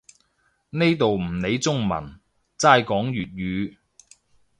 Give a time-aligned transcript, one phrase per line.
[0.71, 2.19] 呢度唔理中文，
[2.57, 3.77] 齋講粵語